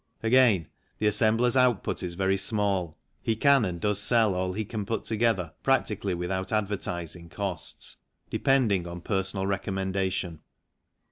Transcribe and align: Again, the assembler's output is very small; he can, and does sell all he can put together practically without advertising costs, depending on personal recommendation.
Again, 0.23 0.67
the 0.97 1.05
assembler's 1.05 1.55
output 1.55 2.01
is 2.01 2.15
very 2.15 2.35
small; 2.35 2.97
he 3.21 3.35
can, 3.35 3.63
and 3.63 3.79
does 3.79 4.01
sell 4.01 4.33
all 4.33 4.53
he 4.53 4.65
can 4.65 4.83
put 4.83 5.03
together 5.03 5.53
practically 5.61 6.15
without 6.15 6.51
advertising 6.51 7.29
costs, 7.29 7.97
depending 8.31 8.87
on 8.87 9.01
personal 9.01 9.45
recommendation. 9.45 10.39